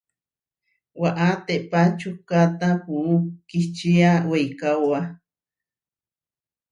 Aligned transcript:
Waʼá 1.01 1.29
téʼpa 1.45 1.81
čukkata 1.99 2.69
puú 2.83 3.11
kihčia 3.47 4.11
weikaóba. 4.29 4.99